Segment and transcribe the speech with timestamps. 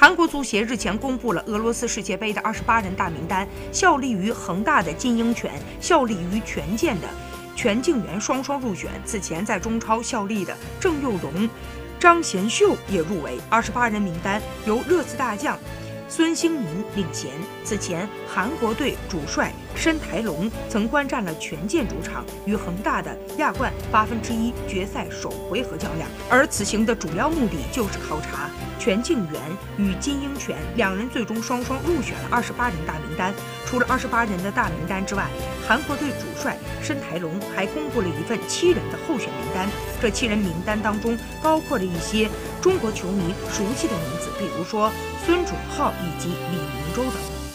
[0.00, 7.08] 韩国足协日前公布了俄罗斯世界杯的二十八人大名单，效力于恒大的金英权，效力于权健的
[7.56, 8.88] 全敬元双双入选。
[9.04, 11.50] 此前在中超效力的郑佑荣、
[11.98, 13.40] 张贤秀也入围。
[13.50, 15.58] 二十八人名单由热刺大将。
[16.08, 16.66] 孙兴民
[16.96, 17.30] 领衔。
[17.62, 28.48] 此前，韩国队主帅申台龙曾观战了权健主场与恒大的亚冠八分之一决赛首回合较量，而此行的主要目的就是考察
[28.78, 29.40] 全敬元
[29.76, 33.34] 与金英权两人最终双双入选了二十八人大名单。
[33.66, 35.26] 除了二十八人的大名单之外，
[35.66, 39.68] 韩国队主帅申台龙还公布了一份七人的候选名单。
[40.00, 42.30] 这七人名单当中包括了一些
[42.60, 44.90] 中国球迷熟悉的名字，比如说
[45.24, 47.47] 孙准浩以及李明洲等。